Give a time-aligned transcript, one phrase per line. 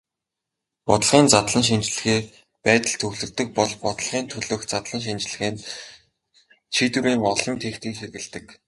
[0.87, 2.19] Бодлогын задлан шинжилгээ
[2.65, 5.59] байдалд төвлөрдөг бол бодлогын төлөөх задлан шинжилгээнд
[6.75, 8.45] шийдвэрийн олон техникийг хэрэглэдэг.